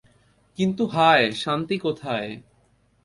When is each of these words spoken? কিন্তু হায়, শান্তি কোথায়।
কিন্তু 0.57 0.83
হায়, 0.85 1.25
শান্তি 1.33 1.75
কোথায়। 1.79 2.29